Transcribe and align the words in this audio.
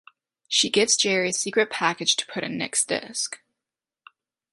She 0.47 0.71
gives 0.71 0.95
Jerry 0.97 1.29
a 1.29 1.33
secret 1.33 1.69
package 1.69 2.15
to 2.15 2.25
put 2.25 2.43
in 2.43 2.57
Nick's 2.57 2.83
desk. 2.83 3.37